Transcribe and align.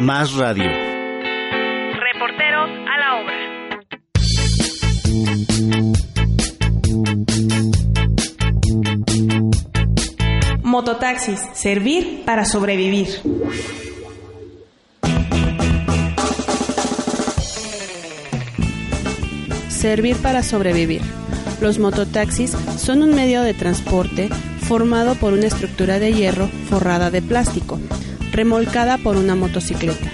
Más 0.00 0.32
radio. 0.32 0.64
Reporteros 1.92 2.70
a 2.88 2.98
la 2.98 3.16
obra. 3.20 3.36
Mototaxis, 10.62 11.38
servir 11.52 12.22
para 12.24 12.46
sobrevivir. 12.46 13.08
Servir 19.68 20.16
para 20.16 20.42
sobrevivir. 20.42 21.02
Los 21.60 21.78
mototaxis 21.78 22.52
son 22.78 23.02
un 23.02 23.14
medio 23.14 23.42
de 23.42 23.52
transporte 23.52 24.30
formado 24.60 25.14
por 25.16 25.34
una 25.34 25.46
estructura 25.46 25.98
de 25.98 26.14
hierro 26.14 26.48
forrada 26.70 27.10
de 27.10 27.20
plástico, 27.20 27.78
remolcada 28.40 28.96
por 28.96 29.18
una 29.18 29.36
motocicleta. 29.36 30.10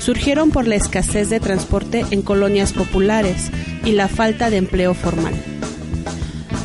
Surgieron 0.00 0.50
por 0.50 0.66
la 0.66 0.74
escasez 0.74 1.30
de 1.30 1.38
transporte 1.38 2.04
en 2.10 2.20
colonias 2.20 2.72
populares 2.72 3.52
y 3.84 3.92
la 3.92 4.08
falta 4.08 4.50
de 4.50 4.56
empleo 4.56 4.92
formal. 4.92 5.34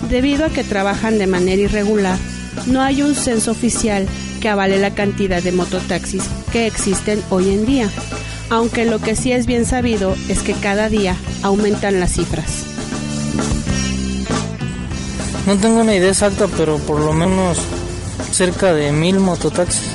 Debido 0.09 0.45
a 0.45 0.49
que 0.49 0.63
trabajan 0.63 1.19
de 1.19 1.27
manera 1.27 1.61
irregular, 1.61 2.17
no 2.65 2.81
hay 2.81 3.03
un 3.03 3.13
censo 3.13 3.51
oficial 3.51 4.07
que 4.41 4.49
avale 4.49 4.79
la 4.79 4.95
cantidad 4.95 5.43
de 5.43 5.51
mototaxis 5.51 6.23
que 6.51 6.65
existen 6.65 7.21
hoy 7.29 7.51
en 7.51 7.67
día, 7.67 7.87
aunque 8.49 8.85
lo 8.85 8.97
que 8.97 9.15
sí 9.15 9.31
es 9.31 9.45
bien 9.45 9.65
sabido 9.65 10.15
es 10.27 10.39
que 10.41 10.53
cada 10.53 10.89
día 10.89 11.15
aumentan 11.43 11.99
las 11.99 12.13
cifras. 12.13 12.65
No 15.45 15.55
tengo 15.57 15.81
una 15.81 15.93
idea 15.93 16.09
exacta, 16.09 16.47
pero 16.57 16.79
por 16.79 16.99
lo 16.99 17.13
menos 17.13 17.59
cerca 18.31 18.73
de 18.73 18.91
mil 18.91 19.19
mototaxis. 19.19 19.94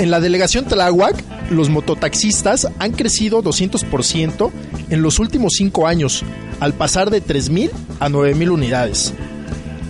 En 0.00 0.10
la 0.10 0.18
delegación 0.18 0.64
Tláhuac, 0.64 1.22
los 1.50 1.68
mototaxistas 1.68 2.66
han 2.78 2.92
crecido 2.92 3.42
200% 3.42 4.50
en 4.88 5.02
los 5.02 5.18
últimos 5.18 5.52
cinco 5.58 5.86
años, 5.86 6.24
al 6.58 6.72
pasar 6.72 7.10
de 7.10 7.22
3.000 7.22 7.70
a 8.00 8.08
9.000 8.08 8.50
unidades. 8.50 9.12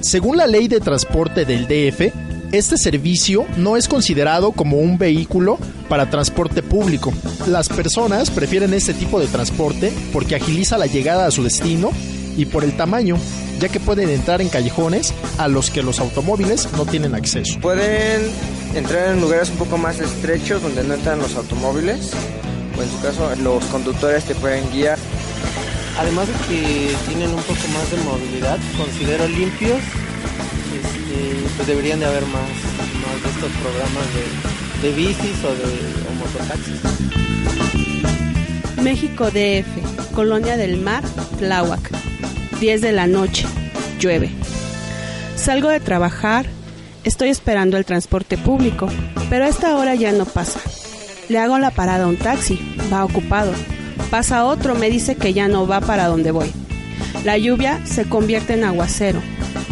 Según 0.00 0.36
la 0.36 0.48
ley 0.48 0.66
de 0.66 0.81
transporte 0.81 1.44
del 1.44 1.69
DF, 1.69 2.12
este 2.50 2.77
servicio 2.77 3.47
no 3.56 3.77
es 3.77 3.86
considerado 3.86 4.50
como 4.50 4.78
un 4.78 4.98
vehículo 4.98 5.61
para 5.88 6.11
transporte 6.11 6.64
público. 6.64 7.12
Las 7.47 7.69
personas 7.69 8.31
prefieren 8.31 8.75
este 8.75 8.94
tipo 8.94 9.20
de 9.20 9.28
transporte 9.28 9.92
porque 10.12 10.34
agiliza 10.34 10.77
la 10.77 10.86
llegada 10.86 11.28
a 11.28 11.31
su 11.31 11.44
destino 11.44 11.92
y 12.36 12.47
por 12.47 12.64
el 12.64 12.77
tamaño, 12.77 13.16
ya 13.61 13.69
que 13.69 13.78
pueden 13.78 14.08
entrar 14.08 14.41
en 14.41 14.48
callejones 14.48 15.12
a 15.39 15.47
los 15.47 15.70
que 15.70 15.83
los 15.83 16.00
automóviles 16.00 16.69
no 16.77 16.86
tienen 16.86 17.14
acceso. 17.14 17.61
Pueden 17.61 18.22
entrar 18.75 19.11
en 19.12 19.20
lugares 19.20 19.50
un 19.50 19.58
poco 19.58 19.77
más 19.77 20.00
estrechos 20.00 20.62
donde 20.62 20.83
no 20.83 20.94
entran 20.94 21.19
los 21.19 21.36
automóviles 21.36 22.12
o 22.77 22.83
en 22.83 22.91
su 22.91 23.00
caso 23.03 23.31
los 23.42 23.62
conductores 23.66 24.25
te 24.25 24.34
pueden 24.34 24.69
guiar. 24.70 24.98
Además 25.98 26.28
de 26.28 26.34
que 26.48 26.94
tienen 27.06 27.28
un 27.31 27.43
poco 27.43 27.60
más 27.75 27.91
de 27.91 27.99
movilidad, 27.99 28.59
considero 28.78 29.28
limpios, 29.28 29.78
este, 30.75 31.44
pues 31.56 31.69
deberían 31.69 32.00
de 32.00 32.06
haber 32.06 32.25
más, 32.26 32.49
más 33.04 33.22
de 33.22 33.28
estos 33.28 33.53
programas 33.60 34.06
de, 34.15 34.88
de 34.88 34.94
bicis 34.94 35.44
o 35.44 35.54
de 35.54 35.69
o 36.09 36.12
mototaxis. 36.19 36.81
México 38.82 39.26
DF, 39.31 40.15
Colonia 40.15 40.56
del 40.56 40.78
Mar, 40.78 41.04
Tláhuac. 41.38 42.00
10 42.60 42.82
de 42.82 42.93
la 42.93 43.06
noche, 43.06 43.47
llueve. 43.98 44.31
Salgo 45.34 45.71
de 45.71 45.81
trabajar, 45.81 46.44
estoy 47.04 47.31
esperando 47.31 47.78
el 47.78 47.87
transporte 47.87 48.37
público, 48.37 48.87
pero 49.31 49.47
a 49.47 49.48
esta 49.48 49.76
hora 49.78 49.94
ya 49.94 50.12
no 50.12 50.26
pasa. 50.26 50.60
Le 51.31 51.38
hago 51.38 51.59
la 51.59 51.70
parada 51.70 52.04
a 52.04 52.06
un 52.06 52.19
taxi, 52.19 52.60
va 52.93 53.06
ocupado. 53.06 53.53
Pasa 54.10 54.44
otro, 54.44 54.75
me 54.75 54.91
dice 54.91 55.16
que 55.16 55.32
ya 55.32 55.49
no 55.49 55.66
va 55.66 55.81
para 55.81 56.06
donde 56.06 56.32
voy. 56.32 56.53
La 57.25 57.38
lluvia 57.38 57.81
se 57.87 58.04
convierte 58.04 58.53
en 58.53 58.65
aguacero. 58.65 59.22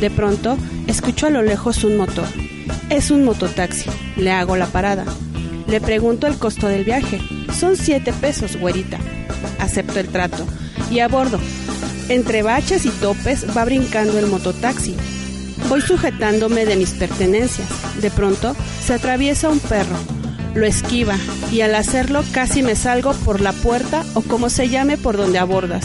De 0.01 0.11
pronto, 0.11 0.57
escucho 0.87 1.27
a 1.27 1.31
lo 1.31 1.43
lejos 1.43 1.85
un 1.85 1.99
motor. 1.99 2.27
Es 2.89 3.11
un 3.11 3.23
mototaxi. 3.23 3.91
Le 4.17 4.31
hago 4.31 4.57
la 4.57 4.67
parada. 4.67 5.05
Le 5.67 5.83
pregunto 5.83 6.27
el 6.27 6.39
costo 6.39 6.69
del 6.69 6.85
viaje. 6.85 7.21
Son 7.55 7.77
siete 7.77 8.15
pesos, 8.15 8.57
güerita. 8.57 8.97
Acepto 9.59 10.01
el 10.01 10.09
trato. 10.09 10.47
Y 10.91 11.01
a 11.01 11.09
bordo, 11.09 11.39
entre 12.09 12.43
baches 12.43 12.87
y 12.87 12.91
topes 12.91 13.47
va 13.57 13.65
brincando 13.65 14.19
el 14.19 14.27
mototaxi. 14.27 14.97
Voy 15.69 15.81
sujetándome 15.81 16.65
de 16.65 16.77
mis 16.77 16.91
pertenencias. 16.91 17.69
De 18.01 18.11
pronto 18.11 18.55
se 18.85 18.95
atraviesa 18.95 19.49
un 19.49 19.61
perro. 19.61 19.97
Lo 20.55 20.67
esquiva 20.67 21.17
y 21.53 21.61
al 21.61 21.75
hacerlo 21.75 22.25
casi 22.33 22.63
me 22.63 22.75
salgo 22.75 23.13
por 23.13 23.41
la 23.41 23.53
puerta 23.53 24.05
o 24.15 24.23
como 24.23 24.51
se 24.51 24.69
llame 24.69 24.97
por 24.97 25.17
donde 25.17 25.39
abordas. 25.39 25.85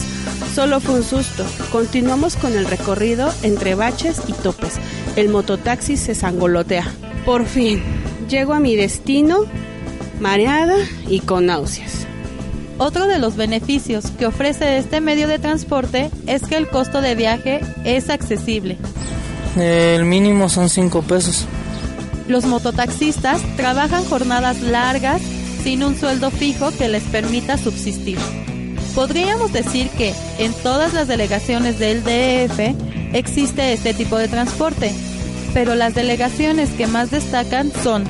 Solo 0.54 0.80
fue 0.80 0.96
un 0.96 1.04
susto. 1.04 1.44
Continuamos 1.70 2.36
con 2.36 2.54
el 2.54 2.66
recorrido 2.66 3.32
entre 3.42 3.74
baches 3.74 4.22
y 4.26 4.32
topes. 4.32 4.74
El 5.16 5.28
mototaxi 5.28 5.96
se 5.96 6.14
sangolotea. 6.14 6.86
Por 7.24 7.46
fin, 7.46 7.82
llego 8.28 8.54
a 8.54 8.60
mi 8.60 8.76
destino 8.76 9.40
mareada 10.20 10.76
y 11.08 11.20
con 11.20 11.46
náuseas. 11.46 12.06
Otro 12.78 13.06
de 13.06 13.18
los 13.18 13.36
beneficios 13.36 14.06
que 14.18 14.26
ofrece 14.26 14.78
este 14.78 15.00
medio 15.00 15.28
de 15.28 15.38
transporte 15.38 16.10
es 16.26 16.42
que 16.42 16.56
el 16.56 16.68
costo 16.68 17.00
de 17.00 17.14
viaje 17.14 17.60
es 17.84 18.10
accesible. 18.10 18.76
El 19.56 20.04
mínimo 20.04 20.48
son 20.48 20.68
5 20.68 21.02
pesos. 21.02 21.46
Los 22.26 22.46
mototaxistas 22.46 23.40
trabajan 23.56 24.04
jornadas 24.04 24.60
largas 24.60 25.22
sin 25.62 25.84
un 25.84 25.96
sueldo 25.96 26.30
fijo 26.30 26.70
que 26.76 26.88
les 26.88 27.04
permita 27.04 27.58
subsistir. 27.58 28.18
Podríamos 28.94 29.52
decir 29.52 29.88
que 29.90 30.14
en 30.38 30.52
todas 30.52 30.94
las 30.94 31.06
delegaciones 31.06 31.78
del 31.78 32.02
DF 32.02 33.14
existe 33.14 33.72
este 33.72 33.94
tipo 33.94 34.18
de 34.18 34.28
transporte, 34.28 34.92
pero 35.52 35.74
las 35.74 35.94
delegaciones 35.94 36.70
que 36.70 36.86
más 36.86 37.10
destacan 37.10 37.72
son 37.82 38.04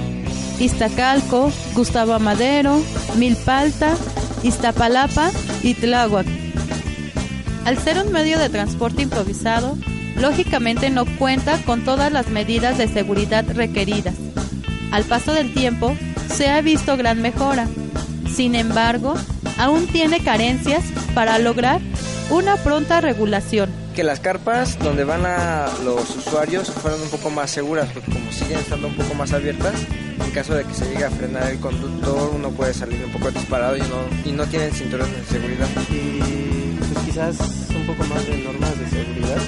Iztacalco, 0.59 1.51
Gustavo 1.75 2.13
Amadero, 2.15 2.81
Milpalta, 3.17 3.97
Iztapalapa 4.45 5.31
y 5.63 5.75
Tláhuac. 5.75 6.27
Al 7.65 7.79
ser 7.79 7.99
un 7.99 8.13
medio 8.13 8.39
de 8.39 8.51
transporte 8.51 9.01
improvisado, 9.01 9.79
lógicamente 10.21 10.91
no 10.91 11.07
cuenta 11.19 11.57
con 11.65 11.83
todas 11.83 12.13
las 12.13 12.29
medidas 12.29 12.77
de 12.77 12.87
seguridad 12.87 13.45
requeridas. 13.55 14.15
Al 14.93 15.05
paso 15.05 15.33
del 15.33 15.55
tiempo, 15.55 15.97
se 16.29 16.51
ha 16.51 16.61
visto 16.61 16.97
gran 16.99 17.23
mejora. 17.23 17.67
Sin 18.33 18.55
embargo, 18.55 19.15
aún 19.57 19.87
tiene 19.87 20.21
carencias 20.21 20.85
para 21.15 21.39
lograr 21.39 21.81
una 22.29 22.57
pronta 22.57 23.01
regulación. 23.01 23.84
Que 23.95 24.03
las 24.03 24.19
carpas 24.19 24.77
donde 24.81 25.05
van 25.05 25.25
a 25.25 25.69
los 25.85 26.17
usuarios 26.17 26.69
fueran 26.69 27.01
un 27.01 27.09
poco 27.11 27.31
más 27.31 27.49
seguras, 27.49 27.89
porque 27.95 28.11
como 28.11 28.33
siguen 28.33 28.59
estando 28.59 28.89
un 28.89 28.97
poco 28.97 29.15
más 29.15 29.33
abiertas, 29.33 29.73
en 30.19 30.31
caso 30.33 30.53
de 30.53 30.65
que 30.65 30.75
se 30.75 30.87
llegue 30.87 31.05
a 31.05 31.11
frenar 31.11 31.49
el 31.53 31.61
conductor, 31.61 32.33
uno 32.35 32.51
puede 32.51 32.75
salir 32.75 33.05
un 33.05 33.13
poco 33.13 33.31
disparado 33.31 33.77
y 33.77 33.83
no, 33.83 34.03
y 34.25 34.33
no 34.33 34.45
tienen 34.47 34.73
cinturones 34.73 35.17
de 35.17 35.25
seguridad. 35.27 35.69
Y 35.91 36.77
pues 36.77 37.05
quizás 37.05 37.37
un 37.71 37.87
poco 37.87 38.03
más 38.13 38.27
de 38.27 38.39
normas 38.39 38.77
de 38.81 38.91
seguridad. 38.91 39.39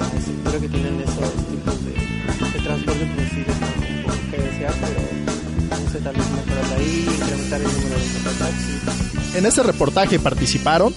Ah, 0.00 0.10
creo 0.50 0.60
que 0.60 0.68
tienen 0.68 1.00
esos 1.00 1.32
tipos 1.48 1.84
de, 1.86 1.92
de 1.92 2.60
transporte, 2.62 3.10
pues 3.16 3.28
sí 3.30 3.36
dejan 3.40 3.96
un 3.96 4.02
poco 4.02 4.18
que 4.30 4.36
desear, 4.36 4.74
pero 4.82 5.82
no 5.82 5.90
sé, 5.90 5.98
tal 6.00 6.14
vez 6.14 6.26
mejorar 6.30 6.78
ahí, 6.78 7.08
incrementar 7.18 7.60
el 7.62 7.66
número 7.68 7.96
de 7.96 8.06
mototaxis. 8.18 9.34
En 9.34 9.46
este 9.46 9.62
reportaje 9.62 10.18
participaron 10.18 10.92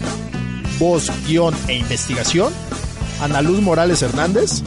voz, 0.79 1.11
guion 1.27 1.53
e 1.67 1.75
investigación, 1.75 2.51
Ana 3.21 3.41
Luz 3.41 3.61
Morales 3.61 4.01
Hernández, 4.01 4.61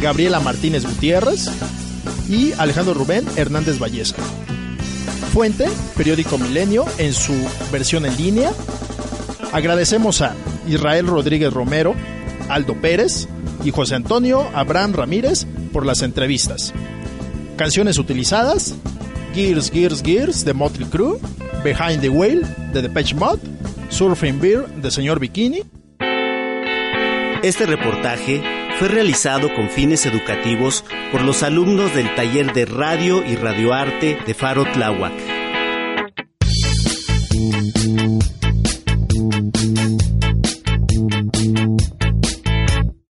Gabriela 0.00 0.40
Martínez 0.40 0.84
Gutiérrez 0.84 1.48
y 2.28 2.52
Alejandro 2.58 2.94
Rubén 2.94 3.26
Hernández 3.36 3.78
Valleza. 3.78 4.16
Fuente, 5.32 5.68
periódico 5.96 6.38
Milenio 6.38 6.84
en 6.98 7.12
su 7.12 7.34
versión 7.70 8.06
en 8.06 8.16
línea. 8.16 8.52
Agradecemos 9.52 10.20
a 10.22 10.34
Israel 10.66 11.06
Rodríguez 11.06 11.52
Romero, 11.52 11.94
Aldo 12.48 12.80
Pérez 12.80 13.28
y 13.64 13.70
José 13.70 13.94
Antonio 13.94 14.48
Abraham 14.54 14.92
Ramírez 14.92 15.46
por 15.72 15.84
las 15.86 16.02
entrevistas. 16.02 16.72
Canciones 17.56 17.98
utilizadas: 17.98 18.74
Gears, 19.34 19.70
Gears, 19.70 20.02
Gears 20.02 20.44
de 20.44 20.54
Motley 20.54 20.88
Crue, 20.88 21.18
Behind 21.62 22.00
the 22.00 22.08
Whale 22.08 22.42
de 22.72 22.82
Depeche 22.82 23.14
Mode, 23.14 23.40
Surfing 23.88 24.40
Beer 24.40 24.66
de 24.66 24.90
Señor 24.90 25.18
Bikini. 25.18 25.62
Este 27.42 27.66
reportaje 27.66 28.42
fue 28.78 28.88
realizado 28.88 29.52
con 29.54 29.70
fines 29.70 30.06
educativos 30.06 30.84
por 31.10 31.22
los 31.22 31.42
alumnos 31.42 31.94
del 31.94 32.14
taller 32.14 32.52
de 32.52 32.64
radio 32.64 33.24
y 33.24 33.36
radioarte 33.36 34.18
de 34.26 34.34
Faro 34.34 34.64
Tláhuac. 34.72 35.12